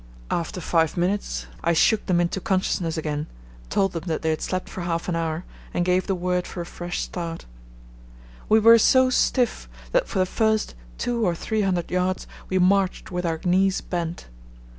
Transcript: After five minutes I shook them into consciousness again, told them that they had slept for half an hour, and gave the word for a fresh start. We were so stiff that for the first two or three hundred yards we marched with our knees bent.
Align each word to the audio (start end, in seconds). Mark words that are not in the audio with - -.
After 0.31 0.59
five 0.61 0.97
minutes 0.97 1.45
I 1.63 1.73
shook 1.73 2.07
them 2.07 2.19
into 2.19 2.41
consciousness 2.41 2.97
again, 2.97 3.27
told 3.69 3.91
them 3.91 4.05
that 4.07 4.23
they 4.23 4.31
had 4.31 4.41
slept 4.41 4.67
for 4.67 4.81
half 4.81 5.07
an 5.07 5.15
hour, 5.15 5.45
and 5.75 5.85
gave 5.85 6.07
the 6.07 6.15
word 6.15 6.47
for 6.47 6.59
a 6.59 6.65
fresh 6.65 7.01
start. 7.01 7.45
We 8.49 8.57
were 8.59 8.79
so 8.79 9.11
stiff 9.11 9.69
that 9.91 10.07
for 10.07 10.17
the 10.17 10.25
first 10.25 10.73
two 10.97 11.23
or 11.23 11.35
three 11.35 11.61
hundred 11.61 11.91
yards 11.91 12.25
we 12.49 12.57
marched 12.57 13.11
with 13.11 13.27
our 13.27 13.41
knees 13.45 13.79
bent. 13.81 14.25